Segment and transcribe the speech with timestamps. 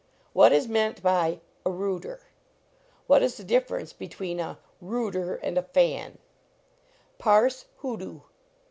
[0.33, 2.21] What is meant by "a rooter"?
[3.05, 6.17] What is the difference between a "rooter" and a "fan":
[7.19, 8.21] Parse "hoodoo."